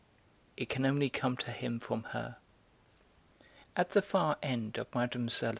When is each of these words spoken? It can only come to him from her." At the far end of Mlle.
It 0.57 0.67
can 0.67 0.83
only 0.87 1.11
come 1.11 1.37
to 1.37 1.51
him 1.51 1.79
from 1.79 2.05
her." 2.05 2.37
At 3.75 3.91
the 3.91 4.01
far 4.01 4.39
end 4.41 4.79
of 4.79 4.87
Mlle. 4.95 5.09